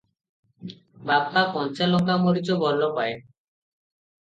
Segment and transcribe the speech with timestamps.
[1.09, 3.15] ବାପା କଞ୍ଚା ଲଙ୍କାମରିଚ ଭଲ ପାଏ।